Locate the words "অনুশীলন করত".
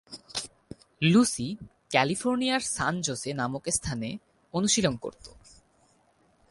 4.53-5.25